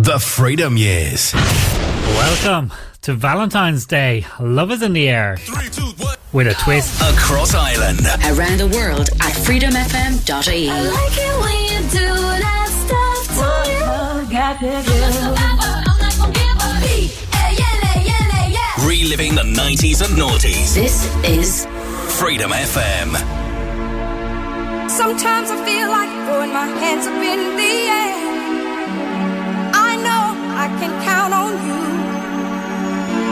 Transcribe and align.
The 0.00 0.20
Freedom 0.20 0.76
Years. 0.76 1.34
Welcome 1.34 2.72
to 3.02 3.14
Valentine's 3.14 3.84
Day. 3.84 4.24
Love 4.38 4.70
is 4.70 4.80
in 4.80 4.92
the 4.92 5.08
air. 5.08 5.36
Three, 5.38 5.68
two, 5.70 5.82
one. 6.04 6.14
With 6.32 6.46
a 6.46 6.54
twist. 6.54 7.02
Across 7.02 7.56
Ireland. 7.56 7.98
Around 8.24 8.58
the 8.58 8.68
world 8.68 9.08
at 9.20 9.34
freedomfm.ie. 9.34 10.70
I 10.70 10.82
like 10.82 11.18
it 11.18 11.40
when 11.42 11.64
you 11.66 11.80
do 11.90 12.14
that 12.38 12.68
stuff 12.86 13.26
to 13.26 13.42
me. 16.86 17.10
Reliving 18.86 19.34
the 19.34 19.42
90s 19.42 20.00
and 20.06 20.16
noughties. 20.16 20.74
This 20.74 21.12
is 21.24 21.66
Freedom 22.20 22.52
FM. 22.52 23.16
Sometimes 24.88 25.50
I 25.50 25.64
feel 25.66 25.88
like 25.88 26.08
throwing 26.28 26.52
my 26.52 26.66
hands 26.66 27.04
up 27.08 27.14
in 27.14 27.56
the 27.56 27.88
air. 27.90 28.17
Can 30.80 30.92
count 31.04 31.32
on 31.42 31.52
you. 31.66 31.82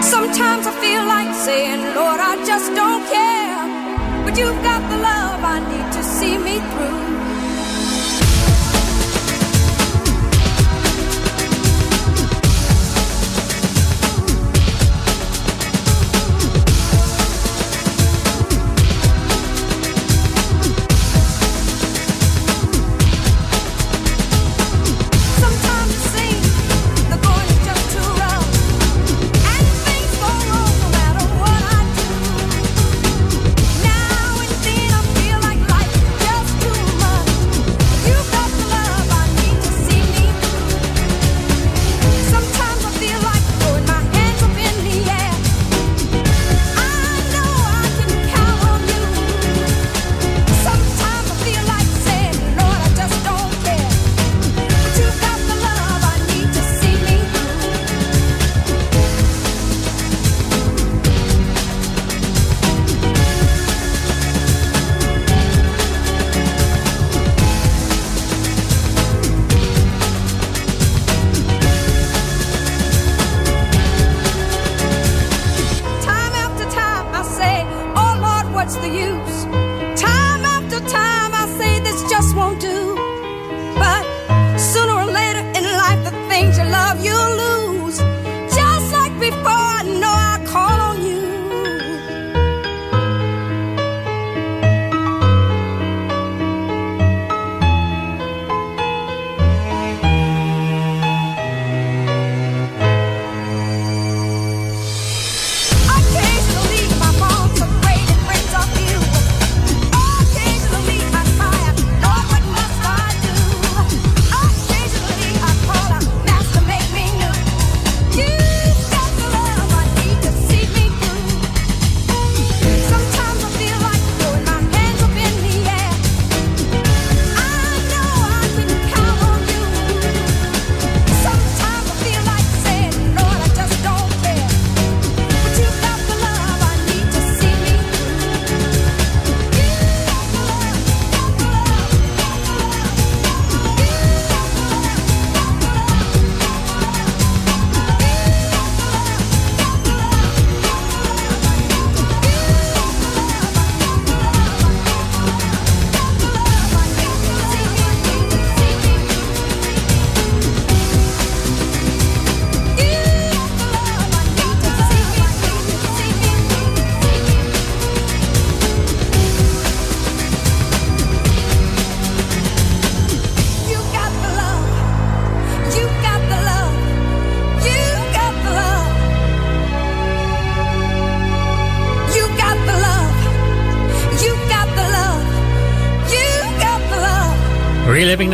Sometimes 0.03 0.67
I 0.67 0.73
feel 0.81 1.05
like 1.05 1.33
saying, 1.35 1.81
Lord, 1.95 2.21
I 2.21 2.35
just 2.45 2.75
don't 2.75 3.05
care. 3.17 3.63
But 4.25 4.37
you've 4.39 4.63
got 4.63 4.83
the 4.91 4.99
love 5.11 5.41
I 5.45 5.59
need 5.73 5.89
to 5.97 6.03
see 6.03 6.37
me 6.39 6.57
through. 6.73 7.16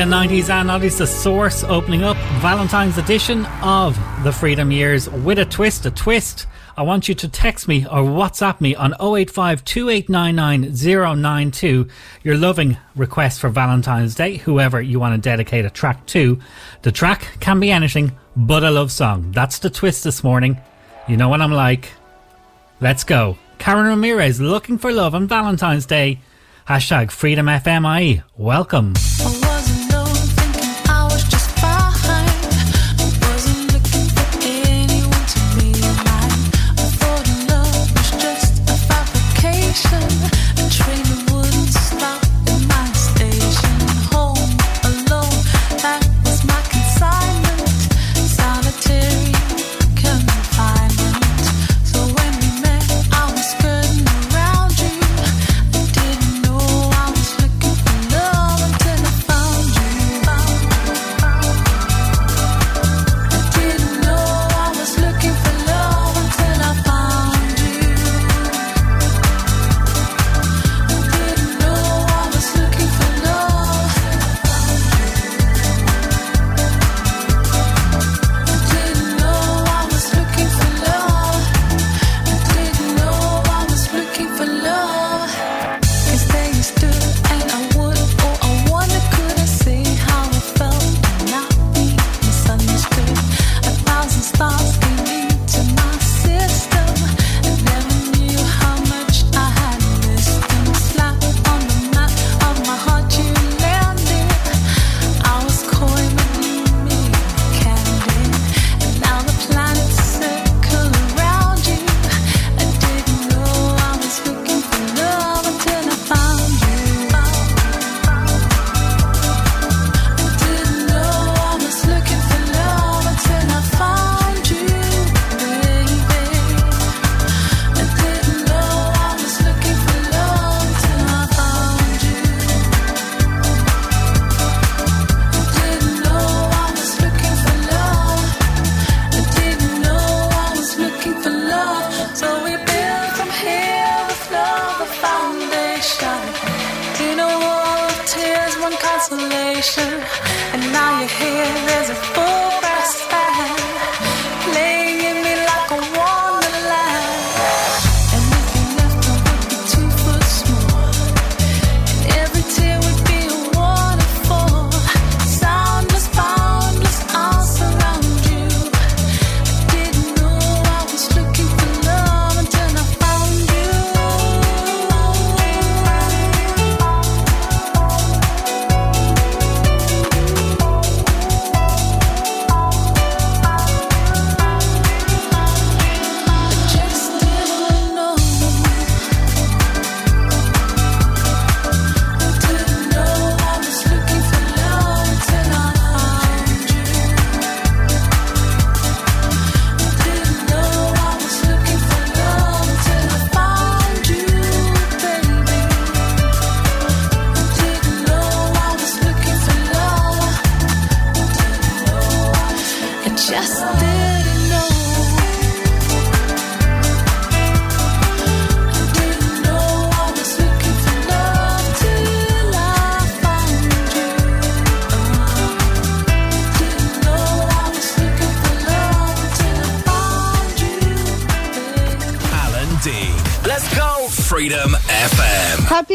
Reliving 0.03 0.41
90s 0.43 0.51
and 0.51 0.71
obviously 0.71 1.07
the 1.07 1.13
source 1.13 1.63
opening 1.65 2.03
up 2.03 2.17
Valentine's 2.41 2.99
edition 2.99 3.47
of 3.63 3.97
the 4.25 4.33
Freedom 4.33 4.73
Years 4.73 5.09
with 5.09 5.39
a 5.39 5.45
twist, 5.45 5.87
a 5.87 5.93
twist. 5.93 6.47
I 6.77 6.83
want 6.83 7.09
you 7.09 7.15
to 7.15 7.29
text 7.29 7.69
me 7.69 7.85
or 7.85 8.03
WhatsApp 8.03 8.61
me 8.61 8.75
on 8.75 8.95
085 9.01 9.63
092 10.09 11.89
your 12.25 12.37
loving 12.37 12.77
request 12.97 13.41
for 13.41 13.49
Valentine's 13.49 14.17
Day, 14.17 14.39
whoever 14.39 14.81
you 14.81 14.99
want 14.99 15.15
to 15.15 15.21
dedicate 15.21 15.65
a 15.65 15.71
track 15.71 16.05
to. 16.07 16.41
The 16.83 16.91
track 16.91 17.37
can 17.39 17.61
be 17.61 17.71
anything 17.71 18.13
but 18.35 18.65
a 18.65 18.71
love 18.71 18.91
song. 18.91 19.31
That's 19.31 19.61
the 19.61 19.71
twist 19.71 20.03
this 20.03 20.25
morning. 20.25 20.59
You 21.07 21.17
know 21.17 21.29
what 21.29 21.41
I'm 21.41 21.53
like. 21.53 21.91
Let's 22.81 23.05
go. 23.05 23.39
Karen 23.59 23.87
Ramirez 23.87 24.41
looking 24.41 24.79
for 24.79 24.93
love 24.93 25.15
on 25.15 25.29
Valentine's 25.29 25.87
Day. 25.87 26.19
Hashtag 26.67 27.13
Freedom 27.13 27.47
FMI. 27.47 28.25
Welcome. 28.37 28.95
Oh, 29.21 29.42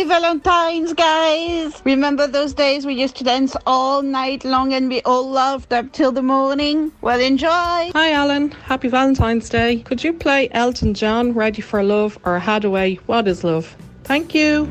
Valentine's, 0.08 0.94
guys! 0.94 1.82
Remember 1.86 2.28
those 2.28 2.54
days 2.54 2.86
we 2.86 2.94
used 2.94 3.16
to 3.18 3.24
dance 3.24 3.56
all 3.66 4.02
night 4.02 4.44
long 4.44 4.74
and 4.74 4.90
we 4.90 5.02
all 5.04 5.30
loved 5.30 5.72
up 5.72 5.92
till 5.92 6.12
the 6.12 6.22
morning? 6.22 6.92
Well, 7.02 7.20
enjoy! 7.20 7.50
Hi, 7.50 8.12
Alan. 8.12 8.52
Happy 8.52 8.88
Valentine's 8.88 9.48
Day. 9.48 9.80
Could 9.80 10.04
you 10.04 10.14
play 10.14 10.50
Elton 10.52 10.94
John, 10.94 11.34
Ready 11.34 11.62
for 11.62 11.84
Love, 11.84 12.18
or 12.26 12.40
Hadaway, 12.40 12.98
What 13.06 13.28
is 13.28 13.44
Love? 13.44 13.76
Thank 14.04 14.34
you. 14.34 14.66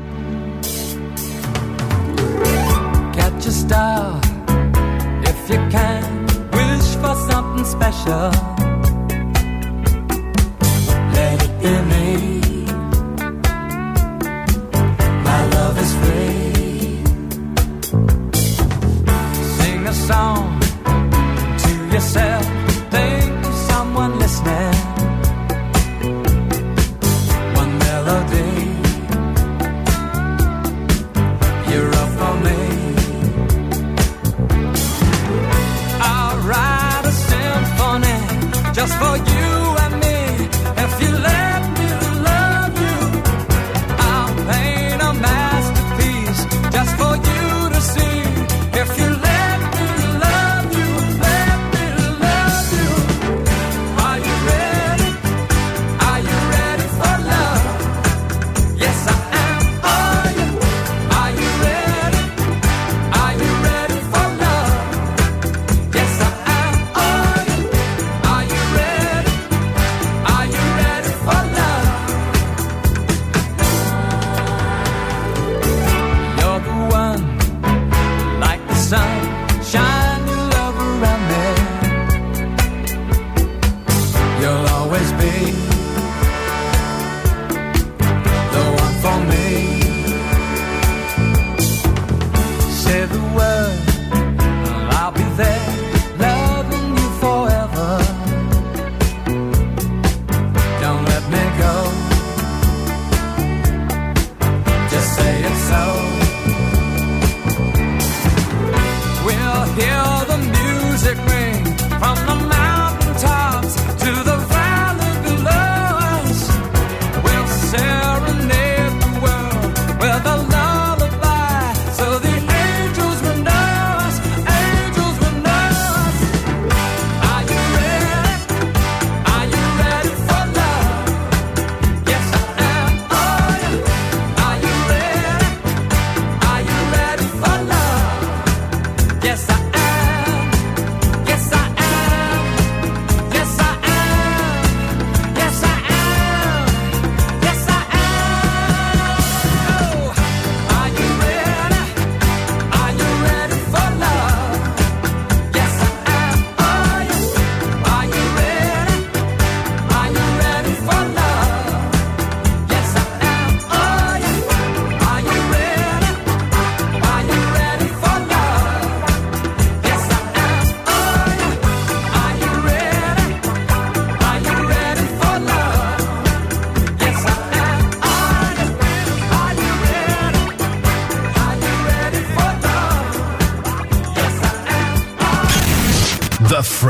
Catch 3.13 3.45
a 3.45 3.51
star 3.51 4.21
if 5.23 5.49
you 5.49 5.57
can. 5.69 6.25
Wish 6.51 6.95
for 7.01 7.15
something 7.29 7.65
special. 7.65 8.31
Let 11.13 11.43
it 11.43 11.61
be 11.61 11.96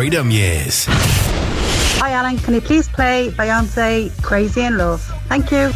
Freedom 0.07 0.31
Years. 0.31 0.85
Hi, 1.99 2.11
Alan. 2.11 2.37
Can 2.37 2.53
you 2.53 2.61
please 2.61 2.87
play 2.87 3.29
Beyonce 3.31 4.09
Crazy 4.23 4.61
in 4.61 4.77
Love? 4.77 5.01
Thank 5.27 5.51
you. 5.51 5.69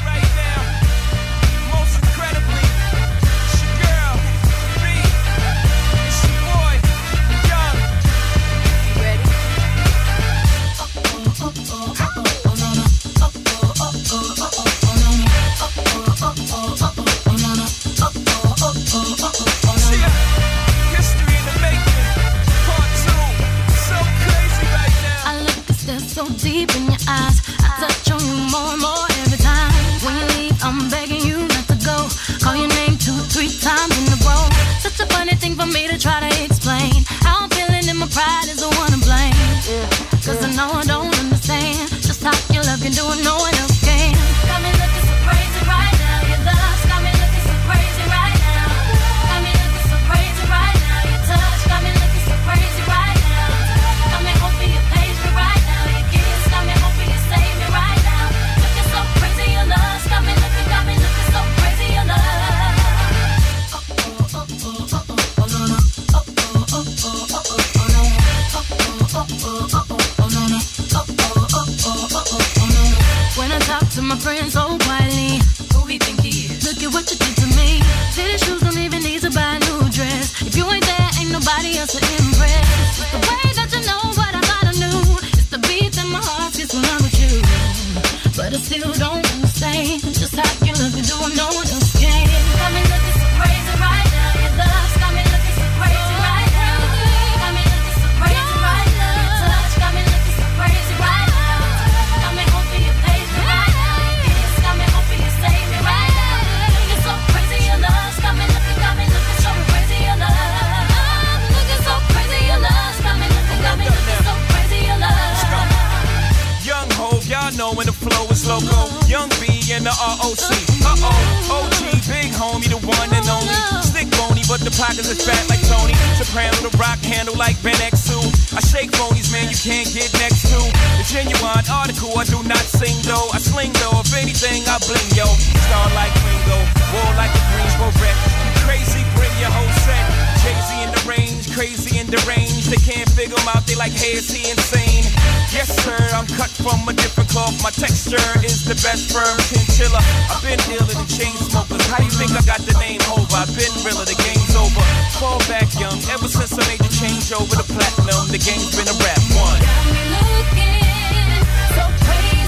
Iran 131.51 131.67
article. 131.67 132.15
I 132.15 132.23
do 132.23 132.39
not 132.47 132.63
sing 132.63 132.95
though. 133.03 133.27
I 133.35 133.39
sling 133.39 133.75
though. 133.83 133.99
If 133.99 134.15
anything, 134.15 134.63
I 134.71 134.79
bling 134.87 135.09
yo. 135.11 135.27
Star 135.67 135.87
like 135.99 136.13
Ringo, 136.23 136.59
war 136.95 137.11
like 137.19 137.31
a 137.35 137.43
Greensboro 137.51 137.91
wreck. 137.99 138.15
Crazy, 138.63 139.03
bring 139.19 139.33
your 139.35 139.51
whole 139.51 139.73
set. 139.83 140.05
Crazy 140.39 140.77
in 140.79 140.89
the 140.95 141.03
range, 141.03 141.51
crazy 141.51 141.99
in 141.99 142.07
the 142.07 142.21
range. 142.23 142.71
They 142.71 142.79
can't 142.79 143.09
figure 143.11 143.35
him 143.35 143.51
out. 143.51 143.67
They 143.67 143.75
like, 143.75 143.91
hey, 143.91 144.15
is 144.15 144.31
he 144.31 144.47
insane? 144.47 145.03
Yes, 145.51 145.67
sir, 145.83 145.99
I'm 146.15 146.25
cut 146.39 146.49
from 146.55 146.87
a 146.87 146.95
different 146.95 147.27
cloth. 147.27 147.59
My 147.59 147.73
texture 147.75 148.23
is 148.47 148.63
the 148.63 148.77
best 148.79 149.11
firm 149.11 149.35
chinchilla. 149.51 149.99
I've 150.31 150.39
been 150.39 150.61
dealing 150.71 150.95
the 150.95 151.09
chain 151.11 151.35
smokers. 151.35 151.83
How 151.91 151.99
do 151.99 152.07
you 152.07 152.15
think 152.15 152.31
I 152.31 152.41
got 152.47 152.63
the 152.63 152.75
name 152.79 153.03
over? 153.11 153.27
I've 153.35 153.51
been 153.51 153.75
realer, 153.83 154.07
the 154.07 154.15
game's 154.23 154.55
over. 154.55 154.83
Fall 155.19 155.43
back 155.51 155.67
young, 155.75 155.99
ever 156.15 156.31
since 156.31 156.55
I 156.55 156.63
made 156.71 156.79
the 156.79 156.93
change 156.95 157.35
over 157.35 157.51
the 157.59 157.67
platinum, 157.67 158.31
the 158.31 158.39
game's 158.39 158.71
been 158.71 158.87
a 158.87 158.95
rap 159.03 159.19
one. 159.35 159.59
Got 159.59 159.83
me 159.91 160.03
looking. 160.15 160.80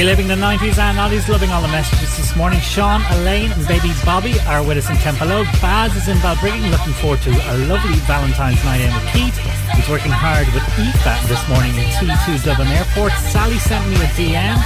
Reliving 0.00 0.28
the 0.28 0.34
90s 0.34 0.80
and 0.80 0.96
90s, 0.96 1.28
loving 1.28 1.50
all 1.50 1.60
the 1.60 1.68
messages 1.68 2.16
this 2.16 2.34
morning. 2.34 2.58
Sean, 2.60 3.04
Elaine, 3.20 3.52
and 3.52 3.68
baby 3.68 3.92
Bobby 4.02 4.32
are 4.48 4.64
with 4.64 4.78
us 4.78 4.88
in 4.88 4.96
Tempelo. 4.96 5.44
Baz 5.60 5.94
is 5.94 6.08
in 6.08 6.16
Balbriggan, 6.24 6.70
looking 6.70 6.94
forward 6.94 7.20
to 7.20 7.28
a 7.28 7.54
lovely 7.68 7.92
Valentine's 8.08 8.64
night 8.64 8.80
in 8.80 8.88
with 8.94 9.04
Keith. 9.12 9.36
He's 9.76 9.90
working 9.90 10.10
hard 10.10 10.48
with 10.56 10.64
EFAT 10.80 11.28
this 11.28 11.44
morning 11.52 11.76
in 11.76 11.84
T2 12.00 12.42
Dublin 12.42 12.68
Airport. 12.68 13.12
Sally 13.28 13.58
sent 13.58 13.84
me 13.92 13.96
a 13.96 14.08
DM 14.16 14.56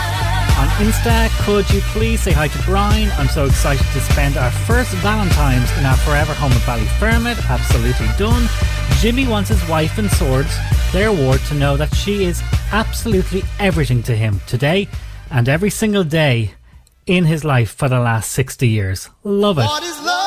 on 0.55 0.69
Insta. 0.79 1.27
Could 1.43 1.69
you 1.75 1.81
please 1.91 2.21
say 2.23 2.31
hi 2.31 2.47
to 2.47 2.63
Brian? 2.63 3.11
I'm 3.19 3.27
so 3.27 3.47
excited 3.47 3.85
to 3.91 4.01
spend 4.15 4.37
our 4.37 4.53
first 4.71 4.95
Valentine's 5.03 5.67
in 5.79 5.85
our 5.85 5.97
forever 6.07 6.33
home 6.33 6.53
at 6.53 6.63
Ballyfermot. 6.63 7.43
Absolutely 7.51 8.07
done. 8.17 8.47
Jimmy 9.01 9.27
wants 9.27 9.49
his 9.49 9.69
wife 9.69 9.99
and 9.99 10.09
swords, 10.13 10.55
Claire 10.91 11.13
Ward, 11.13 11.41
to 11.49 11.55
know 11.55 11.77
that 11.77 11.93
she 11.93 12.23
is 12.23 12.41
absolutely 12.71 13.43
everything 13.59 14.01
to 14.05 14.15
him 14.15 14.41
today 14.47 14.87
and 15.31 15.49
every 15.49 15.71
single 15.71 16.05
day 16.05 16.55
in 17.07 17.25
his 17.25 17.45
life 17.45 17.71
for 17.71 17.89
the 17.89 18.01
last 18.01 18.31
60 18.33 18.67
years. 18.69 19.11
Love 19.23 19.59
it. 19.59 20.24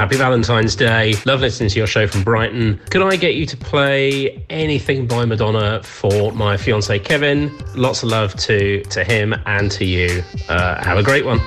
Happy 0.00 0.16
Valentine's 0.16 0.74
Day. 0.74 1.12
Love 1.26 1.42
listening 1.42 1.68
to 1.68 1.76
your 1.76 1.86
show 1.86 2.06
from 2.06 2.24
Brighton. 2.24 2.80
Could 2.88 3.02
I 3.02 3.16
get 3.16 3.34
you 3.34 3.44
to 3.44 3.54
play 3.54 4.42
anything 4.48 5.06
by 5.06 5.26
Madonna 5.26 5.82
for 5.82 6.32
my 6.32 6.56
fiance 6.56 6.98
Kevin? 7.00 7.54
Lots 7.74 8.02
of 8.02 8.08
love 8.08 8.34
to 8.36 8.82
to 8.84 9.04
him 9.04 9.34
and 9.44 9.70
to 9.72 9.84
you. 9.84 10.22
Uh, 10.48 10.82
have 10.82 10.96
a 10.96 11.02
great 11.02 11.26
one. 11.26 11.38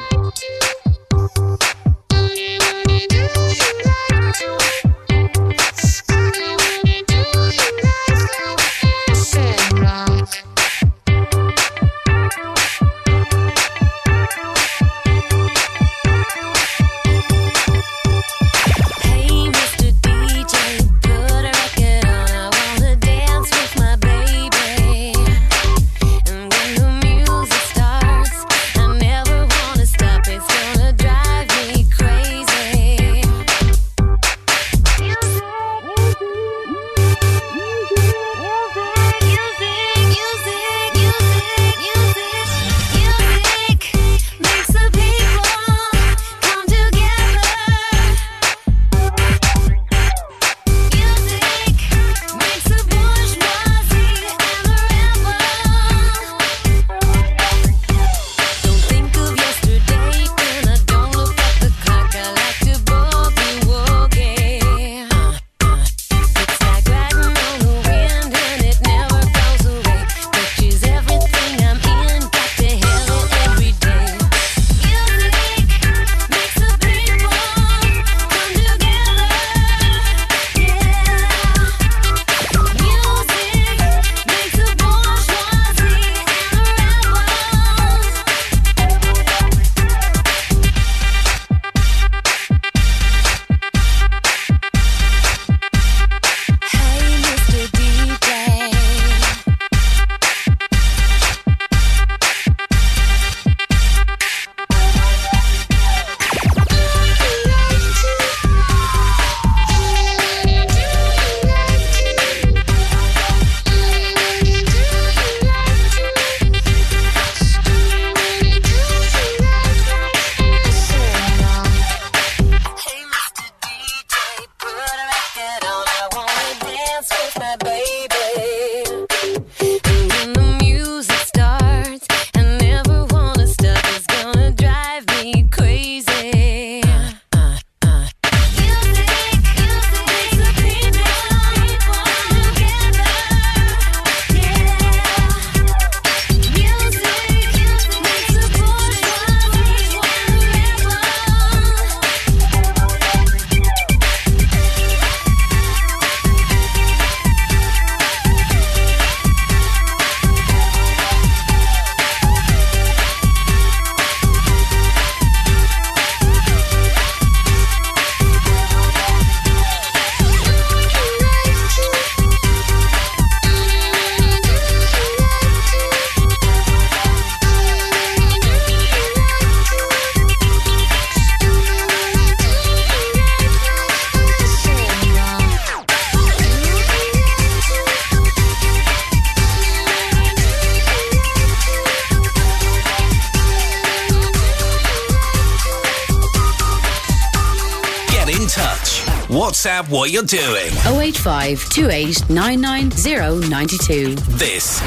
WhatsApp 199.53 199.87
what 199.87 200.09
you're 200.09 200.23
doing. 200.23 200.71
085 200.83 201.69
28 201.69 202.27
990 202.27 204.15
This 204.35 204.81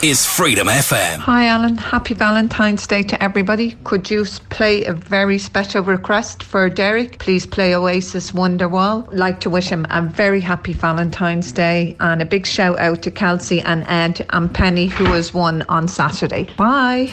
is 0.00 0.24
Freedom 0.24 0.68
FM. 0.68 1.18
Hi, 1.18 1.46
Alan. 1.46 1.76
Happy 1.76 2.14
Valentine's 2.14 2.86
Day 2.86 3.02
to 3.02 3.20
everybody. 3.20 3.72
Could 3.82 4.08
you 4.12 4.24
play 4.48 4.84
a 4.84 4.92
very 4.92 5.38
special 5.38 5.82
request 5.82 6.44
for 6.44 6.70
Derek? 6.70 7.18
Please 7.18 7.46
play 7.46 7.74
Oasis 7.74 8.30
Wonderwall. 8.30 9.08
Like 9.12 9.40
to 9.40 9.50
wish 9.50 9.68
him 9.68 9.88
a 9.90 10.02
very 10.02 10.40
happy 10.40 10.72
Valentine's 10.72 11.50
Day 11.50 11.96
and 11.98 12.22
a 12.22 12.24
big 12.24 12.46
shout 12.46 12.78
out 12.78 13.02
to 13.02 13.10
Kelsey 13.10 13.60
and 13.62 13.84
Ed 13.88 14.24
and 14.30 14.54
Penny, 14.54 14.86
who 14.86 15.06
has 15.06 15.34
won 15.34 15.62
on 15.68 15.88
Saturday. 15.88 16.48
Bye. 16.56 17.12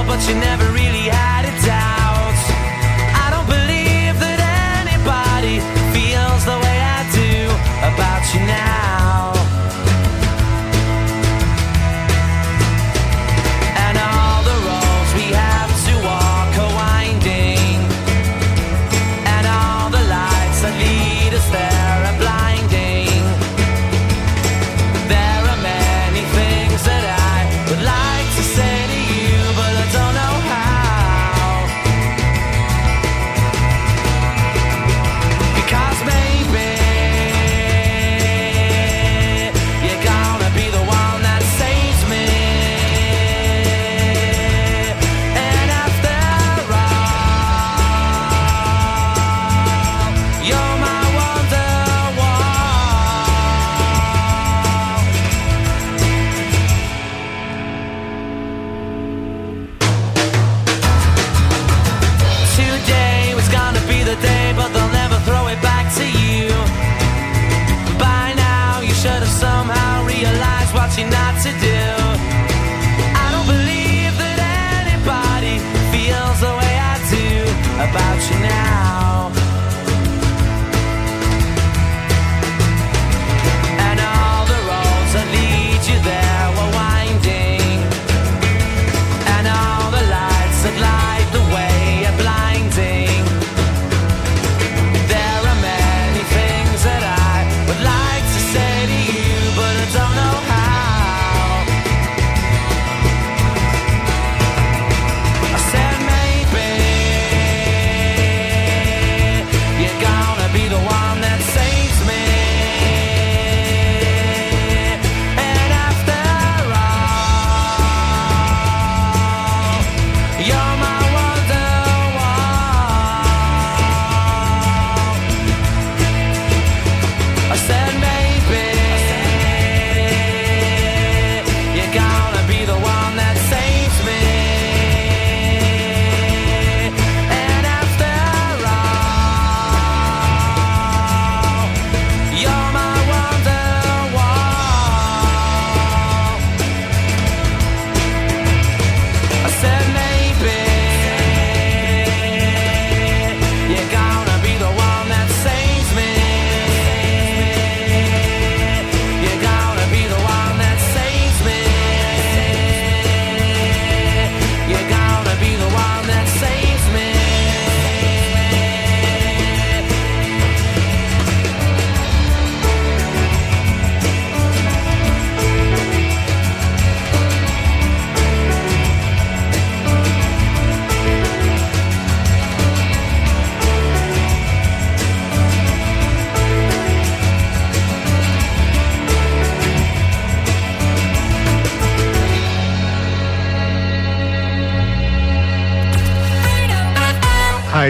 you 0.27 0.35
never 0.35 0.65
really 0.71 1.09
had 1.09 1.30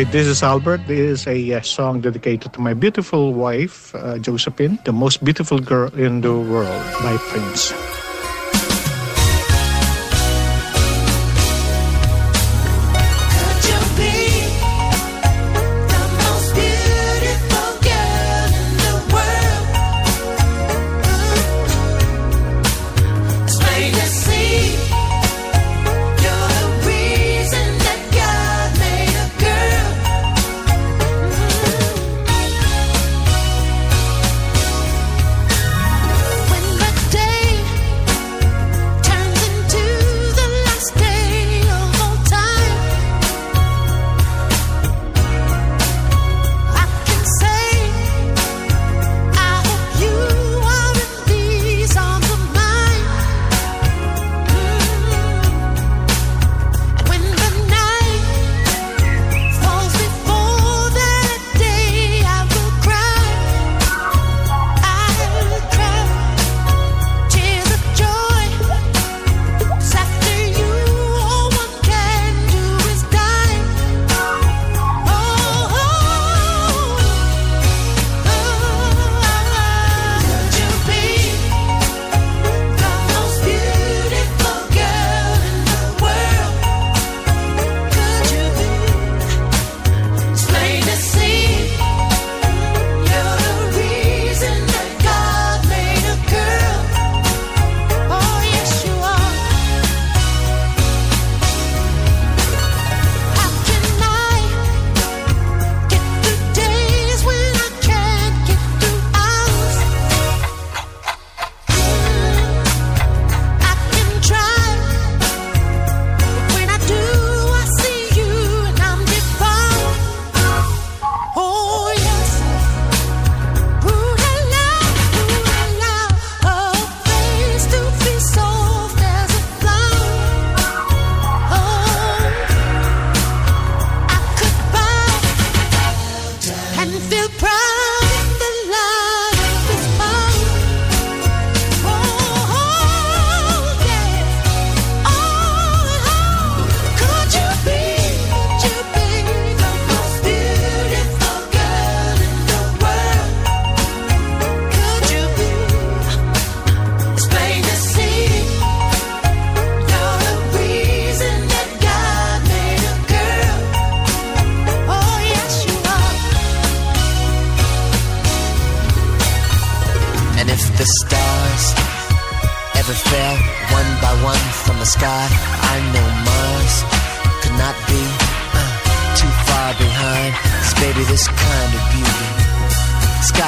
Hi, 0.01 0.09
this 0.09 0.25
is 0.25 0.41
Albert. 0.41 0.81
This 0.87 1.21
is 1.21 1.27
a 1.27 1.53
uh, 1.53 1.61
song 1.61 2.01
dedicated 2.01 2.53
to 2.53 2.59
my 2.59 2.73
beautiful 2.73 3.35
wife, 3.35 3.93
uh, 3.93 4.17
Josephine, 4.17 4.79
the 4.83 4.91
most 4.91 5.23
beautiful 5.23 5.59
girl 5.59 5.93
in 5.93 6.21
the 6.21 6.33
world, 6.33 6.81
by 7.03 7.17
Prince. 7.29 7.71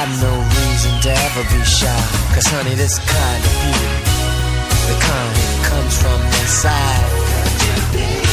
got 0.04 0.22
no 0.22 0.38
reason 0.38 1.00
to 1.00 1.10
ever 1.10 1.42
be 1.44 1.64
shy. 1.64 1.86
Cause 2.34 2.46
honey, 2.46 2.74
this 2.74 2.98
kind 2.98 3.44
of 3.44 3.52
beauty, 3.62 3.94
the 4.88 4.96
kind 5.00 5.36
that 5.36 5.64
comes 5.64 5.96
from 5.98 6.20
inside. 6.40 8.23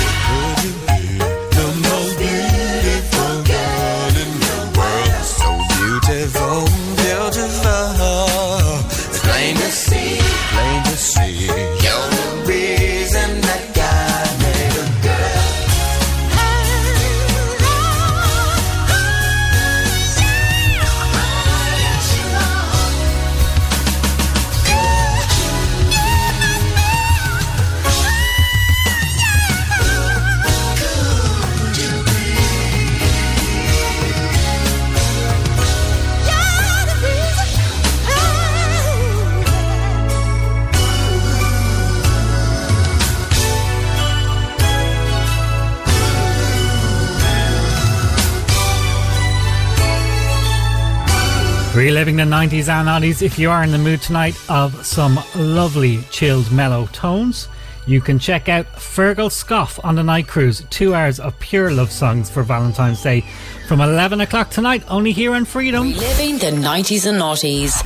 reliving 52.01 52.15
the 52.15 52.35
90s 52.35 52.67
and 52.67 52.87
noughties. 52.87 53.21
If 53.21 53.37
you 53.37 53.51
are 53.51 53.63
in 53.63 53.71
the 53.71 53.77
mood 53.77 54.01
tonight 54.01 54.35
of 54.49 54.83
some 54.83 55.19
lovely 55.35 56.01
chilled 56.09 56.51
mellow 56.51 56.87
tones, 56.87 57.47
you 57.85 58.01
can 58.01 58.17
check 58.17 58.49
out 58.49 58.65
Fergal 58.73 59.31
Scoff 59.31 59.79
on 59.83 59.93
the 59.93 60.01
Night 60.01 60.27
Cruise. 60.27 60.65
Two 60.71 60.95
hours 60.95 61.19
of 61.19 61.37
pure 61.39 61.69
love 61.69 61.91
songs 61.91 62.27
for 62.27 62.41
Valentine's 62.41 63.03
Day 63.03 63.23
from 63.67 63.81
11 63.81 64.19
o'clock 64.19 64.49
tonight, 64.49 64.83
only 64.87 65.11
here 65.11 65.35
on 65.35 65.45
Freedom. 65.45 65.93
Living 65.93 66.39
the 66.39 66.47
90s 66.47 67.05
and 67.05 67.21
noughties. 67.21 67.85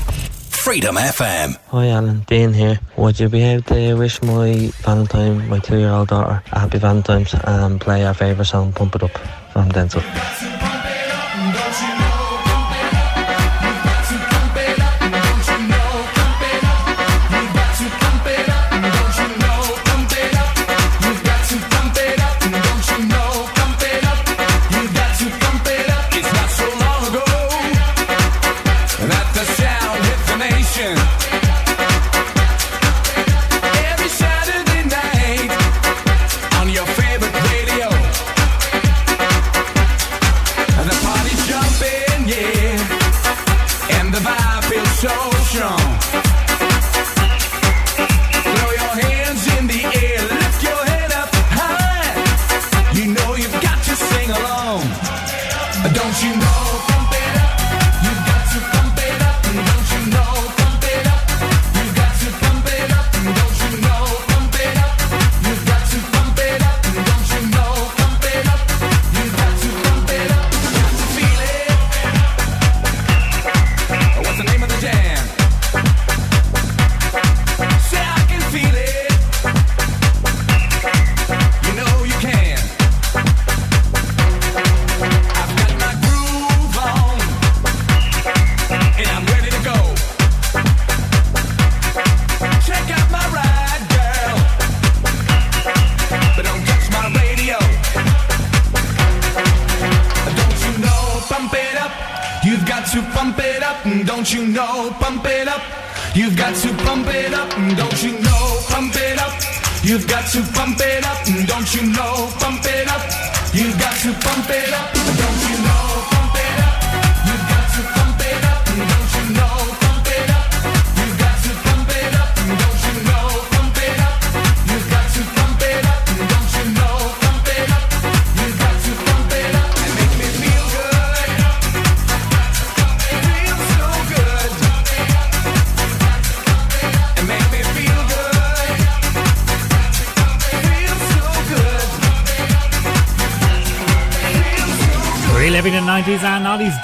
Freedom 0.50 0.96
FM. 0.96 1.58
Hi 1.68 1.88
Alan, 1.90 2.22
Dean 2.22 2.54
here. 2.54 2.80
Would 2.96 3.20
you 3.20 3.28
be 3.28 3.42
able 3.42 3.64
to 3.64 3.96
wish 3.96 4.22
my 4.22 4.72
Valentine, 4.84 5.46
my 5.50 5.60
two 5.60 5.78
year 5.78 5.90
old 5.90 6.08
daughter, 6.08 6.42
a 6.54 6.60
happy 6.60 6.78
Valentine's 6.78 7.34
and 7.34 7.82
play 7.82 8.06
our 8.06 8.14
favourite 8.14 8.48
song, 8.48 8.72
Pump 8.72 8.96
It 8.96 9.04
Up 9.04 9.18
from 9.52 9.70
Denzel? 9.74 10.55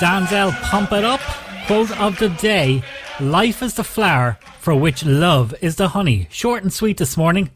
Danzel 0.01 0.51
Pump 0.63 0.91
It 0.93 1.03
Up. 1.03 1.19
Quote 1.67 1.95
of 1.99 2.17
the 2.17 2.29
day 2.29 2.81
Life 3.19 3.61
is 3.61 3.75
the 3.75 3.83
flower 3.83 4.39
for 4.59 4.73
which 4.73 5.05
love 5.05 5.53
is 5.61 5.75
the 5.75 5.89
honey. 5.89 6.27
Short 6.31 6.63
and 6.63 6.73
sweet 6.73 6.97
this 6.97 7.15
morning. 7.15 7.51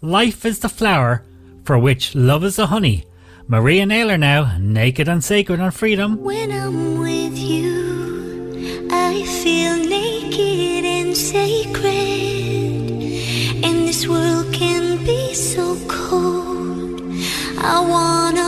Life 0.00 0.44
is 0.44 0.60
the 0.60 0.68
flower 0.68 1.24
for 1.64 1.76
which 1.76 2.14
love 2.14 2.44
is 2.44 2.54
the 2.54 2.68
honey. 2.68 3.04
Maria 3.48 3.84
Nayler 3.84 4.16
now, 4.16 4.56
naked 4.60 5.08
and 5.08 5.24
sacred 5.24 5.58
on 5.58 5.72
freedom. 5.72 6.22
When 6.22 6.52
I'm 6.52 7.00
with 7.00 7.36
you, 7.36 8.88
I 8.92 9.24
feel 9.42 9.76
naked 9.76 10.84
and 10.84 11.16
sacred. 11.16 11.94
And 13.64 13.88
this 13.88 14.06
world 14.06 14.54
can 14.54 15.04
be 15.04 15.34
so 15.34 15.76
cold. 15.88 17.02
I 17.58 17.80
wanna 17.80 18.47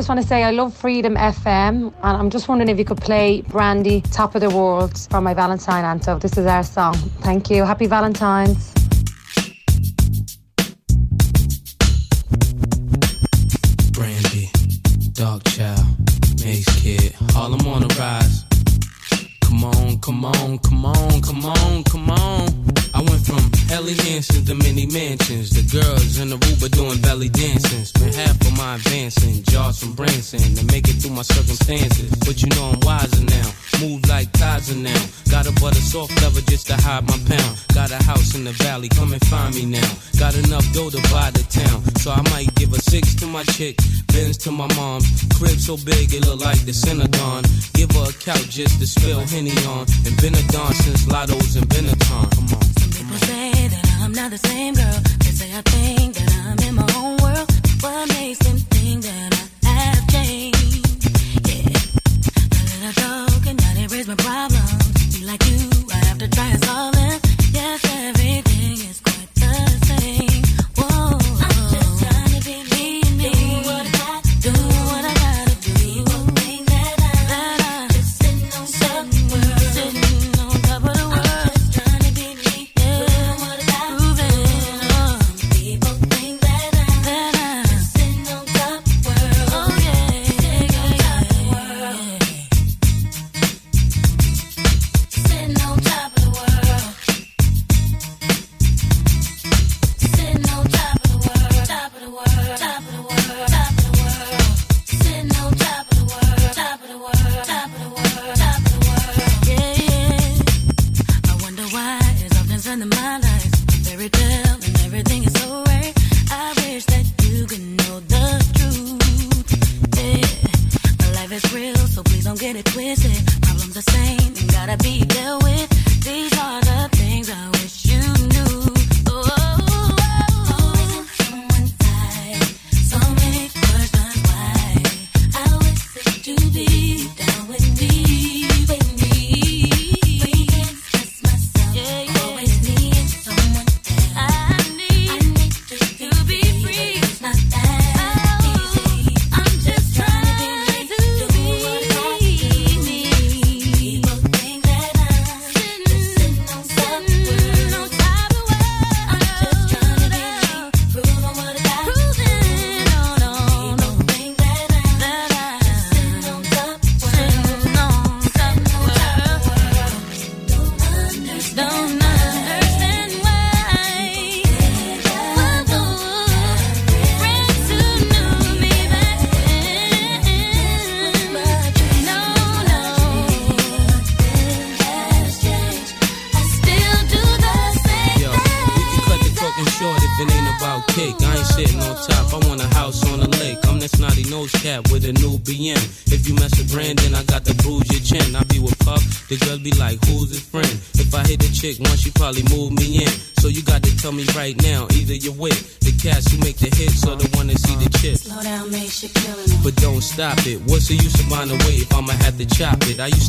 just 0.00 0.08
want 0.08 0.22
to 0.22 0.26
say 0.26 0.44
I 0.44 0.50
love 0.50 0.74
Freedom 0.74 1.14
FM, 1.14 1.92
and 2.02 2.16
I'm 2.16 2.30
just 2.30 2.48
wondering 2.48 2.70
if 2.70 2.78
you 2.78 2.86
could 2.86 3.02
play 3.02 3.42
Brandy 3.42 4.00
Top 4.00 4.34
of 4.34 4.40
the 4.40 4.48
World 4.48 4.96
for 5.10 5.20
my 5.20 5.34
Valentine 5.34 5.84
Anto. 5.84 6.18
This 6.18 6.38
is 6.38 6.46
our 6.46 6.62
song. 6.62 6.94
Thank 7.20 7.50
you. 7.50 7.64
Happy 7.64 7.84
Valentine's. 7.84 8.72
Brandy, 13.92 14.48
Darkchild, 15.12 16.42
Maze 16.42 16.64
Kid, 16.80 17.12
Harlem 17.32 17.66
on 17.68 17.86
the 17.86 17.94
rise. 17.98 18.44
Come 19.42 19.64
on, 19.64 19.98
come 19.98 20.24
on, 20.24 20.58
come 20.60 20.86
on, 20.86 21.20
come 21.20 21.44
on, 21.44 21.84
come 21.84 22.10
on. 22.10 22.79
I 22.92 23.02
went 23.02 23.24
from 23.24 23.38
Ellie 23.70 23.94
Hansons 23.94 24.46
to 24.46 24.54
mini 24.54 24.86
mansions. 24.86 25.50
The 25.50 25.62
girls 25.70 26.18
in 26.18 26.28
the 26.28 26.38
Uber 26.50 26.68
doing 26.74 27.00
belly 27.00 27.28
dancing. 27.28 27.84
Spent 27.84 28.14
half 28.14 28.40
of 28.40 28.56
my 28.56 28.76
advancing, 28.76 29.42
jaws 29.44 29.78
from 29.80 29.94
Branson, 29.94 30.40
to 30.56 30.64
make 30.72 30.88
it 30.88 30.98
through 30.98 31.14
my 31.14 31.22
circumstances. 31.22 32.10
But 32.26 32.42
you 32.42 32.48
know 32.50 32.74
I'm 32.74 32.80
wiser 32.80 33.22
now, 33.24 33.48
move 33.80 34.02
like 34.08 34.32
Kaiser 34.32 34.74
now. 34.74 34.98
Got 35.30 35.46
a 35.46 35.52
butter 35.60 35.80
soft 35.80 36.10
lover 36.22 36.40
just 36.50 36.66
to 36.66 36.76
hide 36.82 37.06
my 37.06 37.18
pound. 37.30 37.54
Got 37.74 37.92
a 37.92 38.02
house 38.02 38.34
in 38.34 38.44
the 38.44 38.52
valley, 38.58 38.88
come 38.88 39.12
and 39.12 39.24
find 39.26 39.54
me 39.54 39.66
now. 39.66 39.90
Got 40.18 40.34
enough 40.34 40.66
dough 40.72 40.90
to 40.90 41.00
buy 41.14 41.30
the 41.30 41.46
town, 41.46 41.86
so 42.02 42.10
I 42.10 42.22
might 42.34 42.52
give 42.56 42.72
a 42.74 42.80
six 42.80 43.14
to 43.22 43.26
my 43.26 43.44
chick, 43.54 43.78
Benz 44.08 44.36
to 44.44 44.50
my 44.50 44.66
mom's. 44.74 45.06
Crib 45.38 45.58
so 45.58 45.76
big 45.76 46.12
it 46.12 46.26
look 46.26 46.40
like 46.40 46.58
the 46.66 46.74
Synagogue. 46.74 47.46
Give 47.72 47.90
her 47.92 48.10
a 48.10 48.12
couch 48.18 48.50
just 48.50 48.80
to 48.80 48.86
spill 48.86 49.20
Henny 49.20 49.54
on, 49.70 49.86
and 50.04 50.16
been 50.20 50.34
a 50.34 50.42
don 50.50 50.74
since 50.74 51.06
Lotto's 51.06 51.54
and 51.54 51.68
Benetton. 51.68 52.30
Come 52.34 52.58
on. 52.58 52.89
People 53.10 53.26
say 53.26 53.50
that 53.66 53.98
I'm 54.02 54.12
not 54.12 54.30
the 54.30 54.38
same 54.38 54.74
girl. 54.74 55.00
They 55.18 55.32
say 55.32 55.50
I 55.52 55.62
think 55.62 56.14
that 56.14 56.30
I'm 56.46 56.58
in 56.68 56.74
my 56.76 56.86
own 56.94 57.16
world. 57.16 57.50
What 57.80 58.08
makes 58.14 58.38
them 58.38 58.56
think 58.70 59.02
that 59.02 59.34
I'm 59.34 59.39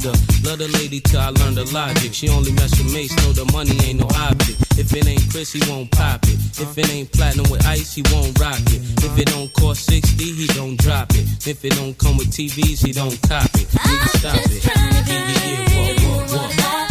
Love 0.03 0.57
the 0.57 0.67
lady 0.79 0.99
till 0.99 1.19
I 1.19 1.29
learn 1.29 1.53
the 1.53 1.65
logic. 1.71 2.13
She 2.13 2.27
only 2.29 2.51
mess 2.53 2.71
with 2.71 2.91
mates, 2.91 3.15
know 3.17 3.33
the 3.33 3.45
money 3.53 3.77
ain't 3.85 3.99
no 3.99 4.07
object. 4.25 4.57
If 4.79 4.93
it 4.93 5.05
ain't 5.05 5.29
Chris, 5.29 5.53
he 5.53 5.61
won't 5.69 5.91
pop 5.91 6.23
it. 6.23 6.39
If 6.57 6.75
it 6.77 6.89
ain't 6.89 7.11
platinum 7.11 7.51
with 7.51 7.63
ice, 7.67 7.93
he 7.93 8.01
won't 8.11 8.37
rock 8.39 8.57
it. 8.73 8.81
If 9.05 9.17
it 9.19 9.27
don't 9.27 9.53
cost 9.53 9.85
60, 9.85 10.23
he 10.23 10.47
don't 10.57 10.77
drop 10.79 11.11
it. 11.11 11.45
If 11.45 11.63
it 11.63 11.75
don't 11.75 11.95
come 11.99 12.17
with 12.17 12.31
TVs, 12.31 12.83
he 12.83 12.93
don't 12.93 13.21
cop 13.29 13.45
it. 13.53 13.67
Nigga, 13.69 14.09
stop 14.17 14.35
it. 14.49 14.63
Trying 14.63 14.89
to 14.89 15.03
get 15.05 15.21
walk, 16.01 16.31
walk, 16.33 16.57
walk. 16.57 16.90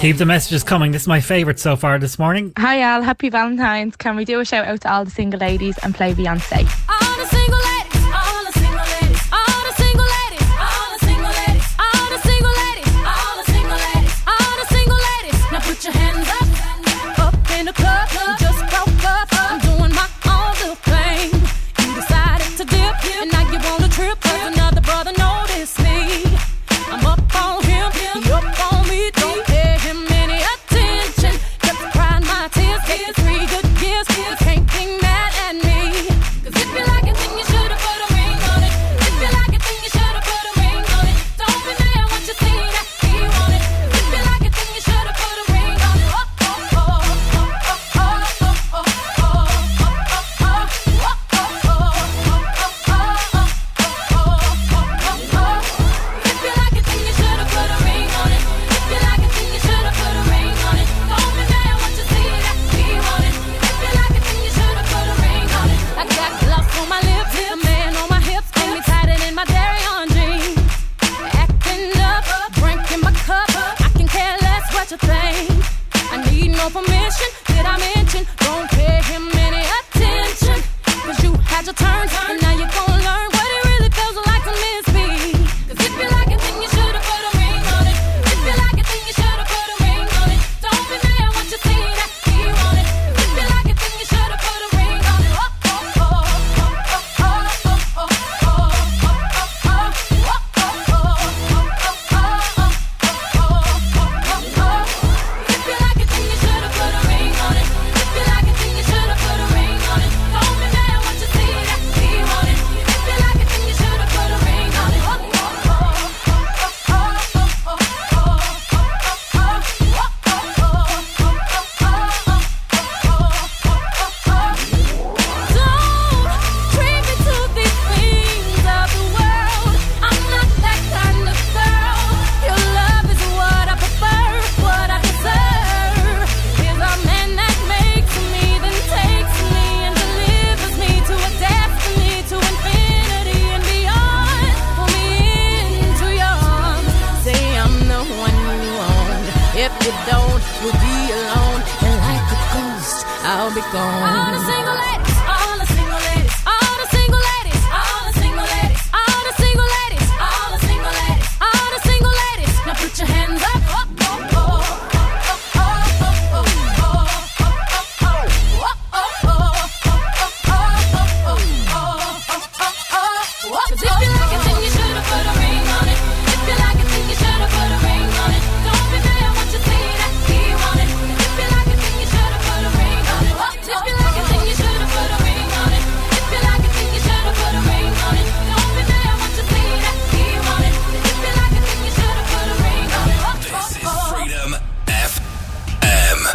Keep 0.00 0.16
the 0.16 0.24
messages 0.24 0.64
coming. 0.64 0.92
This 0.92 1.02
is 1.02 1.08
my 1.08 1.20
favourite 1.20 1.58
so 1.58 1.76
far 1.76 1.98
this 1.98 2.18
morning. 2.18 2.54
Hi, 2.56 2.80
Al. 2.80 3.02
Happy 3.02 3.28
Valentine's. 3.28 3.96
Can 3.96 4.16
we 4.16 4.24
do 4.24 4.40
a 4.40 4.46
shout 4.46 4.66
out 4.66 4.80
to 4.80 4.90
all 4.90 5.04
the 5.04 5.10
single 5.10 5.38
ladies 5.38 5.76
and 5.82 5.94
play 5.94 6.14
Beyonce? 6.14 6.66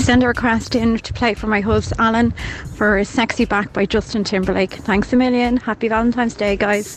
send 0.05 0.23
a 0.23 0.27
request 0.27 0.75
in 0.75 0.99
to 0.99 1.13
play 1.13 1.33
for 1.33 1.47
my 1.47 1.61
host 1.61 1.91
Alan 1.97 2.29
for 2.75 3.03
Sexy 3.03 3.43
Back 3.43 3.73
by 3.73 3.87
Justin 3.87 4.23
Timberlake. 4.23 4.71
Thanks 4.71 5.11
a 5.13 5.15
million. 5.15 5.57
Happy 5.57 5.87
Valentine's 5.87 6.35
Day, 6.35 6.55
guys. 6.55 6.95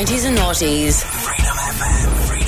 90s 0.00 0.24
and 0.24 0.38
noughties. 0.38 1.04
Freedom 1.04 1.68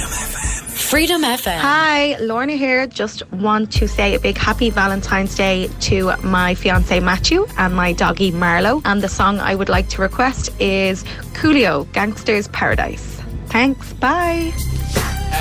FM. 0.09 0.70
Freedom 0.70 1.22
FM. 1.22 1.59
Hi, 1.59 2.16
Lorna 2.16 2.55
here. 2.55 2.86
Just 2.86 3.30
want 3.30 3.70
to 3.72 3.86
say 3.86 4.14
a 4.14 4.18
big 4.18 4.38
happy 4.38 4.70
Valentine's 4.70 5.34
Day 5.34 5.68
to 5.80 6.16
my 6.22 6.55
fiance 6.55 6.98
Matthew 7.00 7.46
and 7.59 7.76
my 7.76 7.92
doggy 7.92 8.32
Marlo. 8.32 8.80
And 8.86 9.03
the 9.03 9.09
song 9.09 9.38
I 9.38 9.55
would 9.55 9.68
like 9.68 9.90
to 9.90 10.00
request 10.00 10.48
is 10.61 11.05
Coolio 11.34 11.92
Gangster's 11.92 12.48
Paradise. 12.48 13.20
Thanks. 13.48 13.92
Bye. 13.92 14.55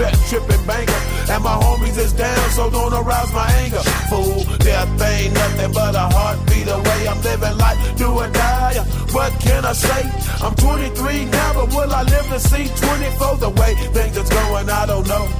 set 0.00 0.14
tripping 0.28 0.66
banker. 0.66 1.02
And 1.32 1.44
my 1.44 1.56
homies 1.62 1.98
is 1.98 2.12
down, 2.12 2.50
so 2.50 2.70
don't 2.70 2.92
arouse 2.92 3.32
my 3.32 3.48
anger. 3.62 3.82
Fool, 4.08 4.44
death 4.58 5.02
ain't 5.02 5.34
nothing 5.34 5.72
but 5.72 5.94
a 5.94 6.06
heartbeat 6.16 6.68
away. 6.68 7.00
I'm 7.08 7.20
living 7.22 7.56
life, 7.58 7.78
do 7.96 8.08
or 8.08 8.28
die. 8.28 8.76
Uh, 8.80 8.84
what 9.12 9.32
can 9.40 9.64
I 9.64 9.72
say? 9.72 10.02
I'm 10.44 10.54
23 10.54 11.24
now, 11.26 11.54
but 11.54 11.68
will 11.74 11.92
I 11.92 12.02
live 12.02 12.26
to 12.34 12.40
see 12.40 12.66
24? 12.68 13.36
The 13.36 13.50
way 13.50 13.74
things 13.94 14.16
is 14.16 14.28
going, 14.28 14.70
I 14.70 14.86
don't 14.86 15.06
know. 15.06 15.39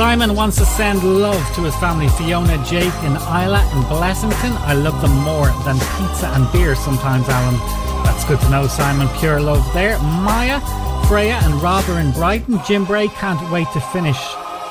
Simon 0.00 0.34
wants 0.34 0.56
to 0.56 0.64
send 0.64 1.04
love 1.04 1.54
to 1.54 1.60
his 1.60 1.76
family 1.76 2.08
Fiona, 2.08 2.56
Jake, 2.64 2.94
and 3.04 3.16
Isla 3.16 3.60
in 3.76 3.82
Blessington. 3.84 4.56
I 4.64 4.72
love 4.72 4.98
them 5.02 5.14
more 5.18 5.48
than 5.66 5.76
pizza 5.76 6.26
and 6.32 6.50
beer 6.50 6.74
sometimes, 6.74 7.28
Alan. 7.28 7.58
That's 8.02 8.24
good 8.24 8.40
to 8.40 8.48
know, 8.48 8.66
Simon. 8.66 9.08
Pure 9.18 9.40
love 9.40 9.62
there. 9.74 9.98
Maya, 9.98 10.58
Freya, 11.06 11.38
and 11.42 11.52
Rob 11.62 11.86
are 11.90 12.00
in 12.00 12.12
Brighton. 12.12 12.60
Jim 12.66 12.86
Bray 12.86 13.08
can't 13.08 13.52
wait 13.52 13.68
to 13.74 13.80
finish 13.92 14.16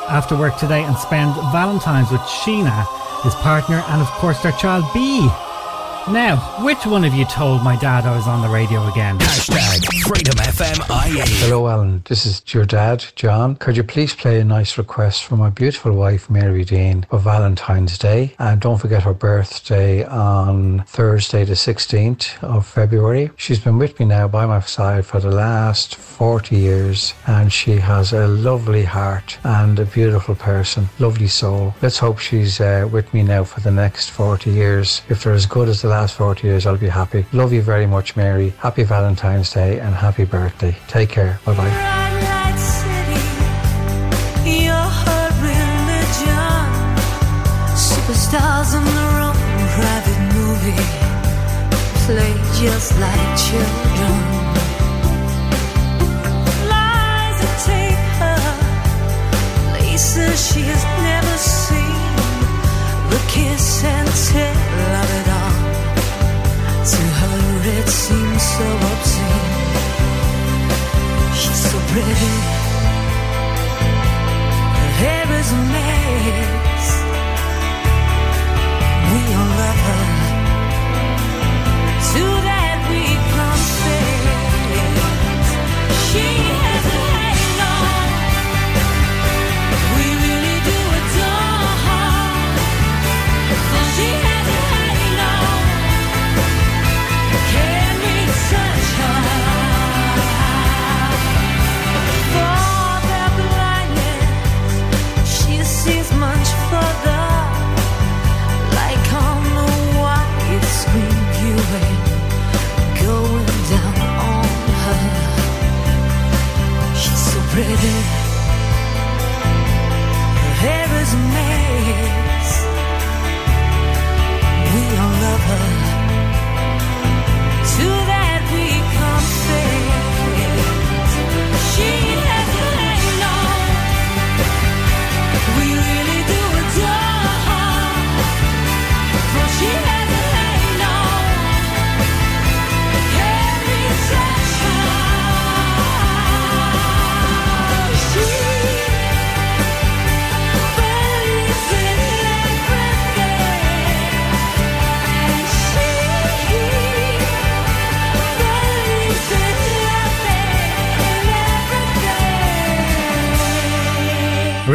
after 0.09 0.35
work 0.35 0.57
today 0.57 0.83
and 0.83 0.97
spend 0.97 1.35
Valentine's 1.51 2.09
with 2.09 2.21
Sheena, 2.21 2.87
his 3.21 3.35
partner, 3.35 3.83
and 3.89 4.01
of 4.01 4.07
course 4.17 4.41
their 4.41 4.53
child 4.53 4.83
B. 4.95 5.29
Now, 6.07 6.37
which 6.63 6.87
one 6.87 7.03
of 7.03 7.13
you 7.13 7.25
told 7.25 7.61
my 7.63 7.75
dad 7.75 8.05
I 8.05 8.15
was 8.15 8.25
on 8.27 8.41
the 8.41 8.47
radio 8.49 8.87
again? 8.87 9.19
Hashtag 9.19 9.85
Freedom 10.07 10.33
FM 10.37 10.79
IE. 11.05 11.21
Hello, 11.45 11.67
Alan. 11.67 12.01
This 12.05 12.25
is 12.25 12.41
your 12.51 12.65
dad, 12.65 13.05
John. 13.15 13.55
Could 13.57 13.77
you 13.77 13.83
please 13.83 14.15
play 14.15 14.39
a 14.39 14.43
nice 14.43 14.77
request 14.79 15.25
for 15.25 15.35
my 15.35 15.51
beautiful 15.51 15.91
wife, 15.91 16.27
Mary 16.27 16.63
Dean, 16.63 17.05
for 17.11 17.19
Valentine's 17.19 17.97
Day? 17.99 18.33
And 18.39 18.59
don't 18.59 18.79
forget 18.79 19.03
her 19.03 19.13
birthday 19.13 20.03
on 20.05 20.83
Thursday, 20.87 21.43
the 21.43 21.53
16th 21.53 22.43
of 22.43 22.65
February. 22.65 23.29
She's 23.35 23.59
been 23.59 23.77
with 23.77 23.99
me 23.99 24.07
now 24.07 24.27
by 24.27 24.47
my 24.47 24.61
side 24.61 25.05
for 25.05 25.19
the 25.19 25.31
last 25.31 25.95
40 25.95 26.55
years, 26.55 27.13
and 27.27 27.53
she 27.53 27.75
has 27.75 28.13
a 28.13 28.27
lovely 28.27 28.83
heart 28.83 29.37
and 29.43 29.77
a 29.77 29.85
beautiful 29.85 30.33
person, 30.33 30.89
lovely 30.97 31.27
soul. 31.27 31.75
Let's 31.83 31.99
hope 31.99 32.17
she's 32.17 32.59
uh, 32.59 32.89
with 32.91 33.13
me 33.13 33.21
now 33.21 33.43
for 33.43 33.59
the 33.59 33.71
next 33.71 34.09
40 34.09 34.49
years. 34.49 35.03
If 35.07 35.23
they're 35.23 35.33
as 35.33 35.45
good 35.45 35.69
as 35.69 35.83
the 35.83 35.88
last 35.89 36.15
40 36.15 36.47
years, 36.47 36.65
I'll 36.65 36.77
be 36.77 36.87
happy. 36.87 37.25
Love 37.33 37.51
you 37.51 37.61
very 37.61 37.85
much, 37.85 38.15
Mary. 38.15 38.53
Happy 38.59 38.83
Valentine's 38.83 39.51
Day 39.51 39.79
and 39.79 39.93
happy 39.93 40.25
birthday. 40.25 40.75
Take 40.87 41.09
care. 41.09 41.39
Bye 41.45 41.55
bye. 41.55 41.95
Play 52.05 52.33
just 52.59 52.99
like 52.99 53.37
children. 53.37 54.15
Lies 56.71 57.37
that 57.41 57.55
take 57.67 58.19
her 58.19 58.59
she 60.35 60.61
has 60.61 60.83
never 61.03 61.37
seen. 61.37 62.09
The 63.09 63.19
kiss 63.27 63.83
and 63.83 64.07
tell 64.07 64.68
seems 67.89 68.43
so 68.43 68.65
obscene. 68.91 69.48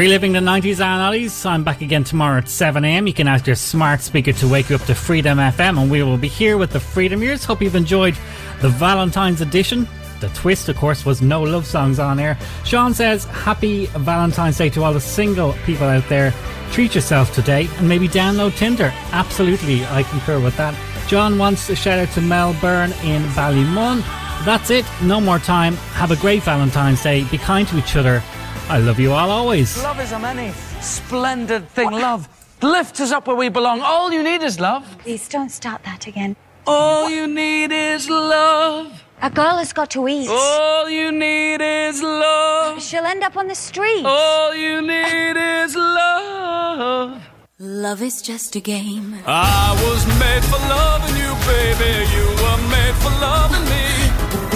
Reliving 0.04 0.32
the 0.32 0.40
90s 0.40 0.84
and 0.84 1.00
noughties. 1.00 1.46
I'm 1.46 1.64
back 1.64 1.80
again 1.80 2.04
tomorrow 2.04 2.36
at 2.36 2.44
7am. 2.44 3.06
You 3.06 3.14
can 3.14 3.26
ask 3.26 3.46
your 3.46 3.56
smart 3.56 4.02
speaker 4.02 4.34
to 4.34 4.46
wake 4.46 4.68
you 4.68 4.76
up 4.76 4.82
to 4.82 4.94
Freedom 4.94 5.38
FM, 5.38 5.80
and 5.80 5.90
we 5.90 6.02
will 6.02 6.18
be 6.18 6.28
here 6.28 6.58
with 6.58 6.72
the 6.72 6.78
Freedom 6.78 7.22
Years. 7.22 7.42
Hope 7.42 7.62
you've 7.62 7.74
enjoyed 7.74 8.14
the 8.60 8.68
Valentine's 8.68 9.40
edition. 9.40 9.88
The 10.20 10.28
twist, 10.28 10.68
of 10.68 10.76
course, 10.76 11.06
was 11.06 11.22
no 11.22 11.42
love 11.42 11.64
songs 11.64 11.98
on 11.98 12.20
air. 12.20 12.36
Sean 12.66 12.92
says, 12.92 13.24
Happy 13.24 13.86
Valentine's 13.86 14.58
Day 14.58 14.68
to 14.68 14.82
all 14.82 14.92
the 14.92 15.00
single 15.00 15.54
people 15.64 15.86
out 15.86 16.06
there. 16.10 16.34
Treat 16.70 16.94
yourself 16.94 17.34
today 17.34 17.66
and 17.78 17.88
maybe 17.88 18.06
download 18.06 18.54
Tinder. 18.58 18.92
Absolutely, 19.12 19.86
I 19.86 20.02
concur 20.02 20.38
with 20.38 20.54
that. 20.58 20.78
John 21.08 21.38
wants 21.38 21.70
a 21.70 21.76
shout 21.76 21.98
out 21.98 22.12
to 22.12 22.20
Mel 22.20 22.52
Byrne 22.60 22.92
in 23.04 23.22
Ballymun. 23.32 24.02
That's 24.44 24.68
it, 24.68 24.84
no 25.02 25.18
more 25.18 25.38
time. 25.38 25.76
Have 25.94 26.10
a 26.10 26.16
great 26.16 26.42
Valentine's 26.42 27.02
Day. 27.02 27.24
Be 27.30 27.38
kind 27.38 27.66
to 27.68 27.78
each 27.78 27.96
other. 27.96 28.22
I 28.68 28.78
love 28.78 28.98
you 28.98 29.12
all 29.12 29.30
always. 29.30 29.82
Love 29.82 30.00
is 30.00 30.12
a 30.12 30.18
many 30.18 30.52
splendid 30.80 31.68
thing. 31.68 31.90
Love 31.90 32.28
lifts 32.62 33.00
us 33.00 33.12
up 33.12 33.26
where 33.26 33.36
we 33.36 33.50
belong. 33.50 33.82
All 33.82 34.10
you 34.10 34.22
need 34.22 34.42
is 34.42 34.58
love. 34.58 34.84
Please 35.00 35.28
don't 35.28 35.50
start 35.50 35.82
that 35.84 36.06
again. 36.06 36.34
All 36.66 37.10
you 37.10 37.26
need 37.26 37.72
is 37.72 38.08
love. 38.08 39.04
A 39.20 39.30
girl 39.30 39.58
has 39.58 39.72
got 39.74 39.90
to 39.90 40.08
eat. 40.08 40.28
All 40.30 40.88
you 40.88 41.12
need 41.12 41.60
is 41.60 42.02
love. 42.02 42.82
She'll 42.82 43.04
end 43.04 43.22
up 43.22 43.36
on 43.36 43.48
the 43.48 43.54
street. 43.54 44.04
All 44.04 44.54
you 44.54 44.80
need 44.80 45.36
is 45.36 45.76
love. 45.76 47.22
Love 47.58 48.02
is 48.02 48.22
just 48.22 48.56
a 48.56 48.60
game. 48.60 49.16
I 49.26 49.72
was 49.84 50.00
made 50.18 50.44
for 50.50 50.60
loving 50.68 51.16
you, 51.22 51.32
baby. 51.52 51.92
You 52.16 52.26
were 52.42 52.62
made 52.72 52.96
for 53.02 53.12
loving 53.20 53.64
me. 53.72 53.84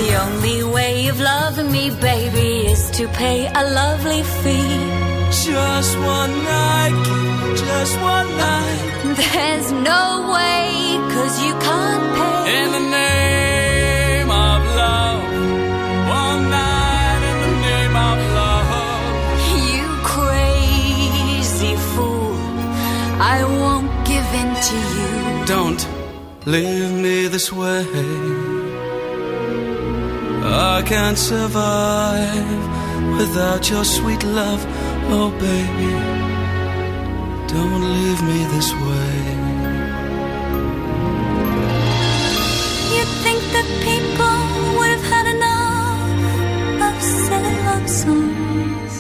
The 0.01 0.11
only 0.25 0.65
way 0.65 1.09
of 1.09 1.21
loving 1.21 1.71
me, 1.71 1.91
baby, 2.01 2.48
to 2.99 3.09
pay 3.09 3.47
a 3.47 3.65
lovely 3.81 4.23
fee. 4.41 4.79
Just 5.47 5.93
one 6.17 6.35
night, 6.59 6.97
just 7.65 7.95
one 8.15 8.29
night. 8.47 8.81
There's 9.23 9.71
no 9.73 10.05
way, 10.35 10.67
cause 11.15 11.35
you 11.45 11.53
can't 11.69 12.07
pay. 12.19 12.63
In 12.63 12.69
the 12.79 12.85
name 13.01 14.31
of 14.31 14.61
love. 14.83 15.23
One 16.25 16.43
night 16.51 17.21
in 17.31 17.37
the 17.45 17.55
name 17.69 17.97
of 18.09 18.17
love. 18.39 18.71
You 19.73 19.87
crazy 20.15 21.75
fool. 21.93 22.37
I 23.35 23.39
won't 23.63 23.91
give 24.11 24.29
in 24.43 24.51
to 24.69 24.77
you. 24.97 25.47
Don't 25.55 25.83
leave 26.47 26.93
me 27.05 27.29
this 27.29 27.53
way. 27.53 28.58
I 30.51 30.83
can't 30.83 31.19
survive 31.19 32.63
without 33.19 33.69
your 33.71 33.85
sweet 33.85 34.23
love. 34.25 34.65
Oh, 35.11 35.31
baby, 35.47 35.93
don't 37.53 37.83
leave 37.97 38.23
me 38.31 38.39
this 38.55 38.73
way. 38.87 39.13
You'd 42.95 43.13
think 43.25 43.41
that 43.55 43.69
people 43.89 44.37
would 44.79 44.91
have 44.97 45.07
had 45.15 45.27
enough 45.37 46.89
of 46.89 47.03
silly 47.03 47.57
love 47.69 47.89
songs. 48.03 48.95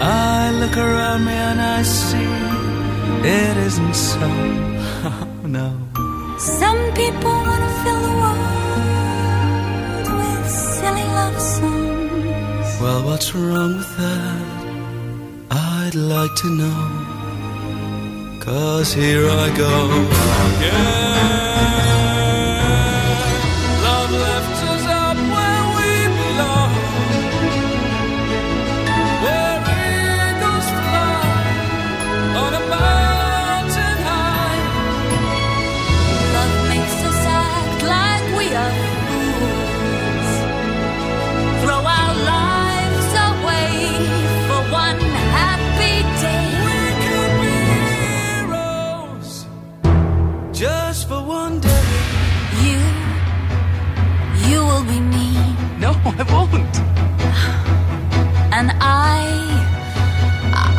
I 0.00 0.50
look 0.60 0.76
around 0.76 1.24
me 1.24 1.32
and 1.32 1.60
I 1.60 1.82
see 1.82 2.36
it 3.28 3.56
isn't 3.68 3.94
so. 3.94 4.28
no. 5.56 5.68
Some 6.38 6.80
people 6.94 7.55
Well, 12.86 13.02
what's 13.02 13.34
wrong 13.34 13.78
with 13.78 13.96
that? 13.96 14.42
I'd 15.50 15.96
like 15.96 16.32
to 16.36 16.48
know. 16.48 16.80
Cause 18.38 18.92
here 18.94 19.28
I 19.28 19.48
go. 19.56 19.72
Yeah. 20.62 22.15
I 56.18 56.22
won't. 56.32 56.76
and 58.54 58.72
I, 58.80 59.20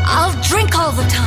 I'll 0.07 0.41
drink 0.41 0.75
all 0.75 0.91
the 0.91 1.03
time. 1.03 1.26